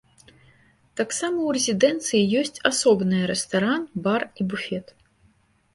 Таксама 1.01 1.37
ў 1.43 1.49
рэзідэнцыі 1.57 2.29
ёсць 2.41 2.61
асобныя 2.71 3.23
рэстаран, 3.35 3.81
бар 4.07 4.21
і 4.43 4.49
буфет. 4.53 4.87